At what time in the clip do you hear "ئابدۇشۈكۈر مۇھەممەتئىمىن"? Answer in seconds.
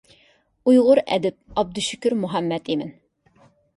1.63-2.95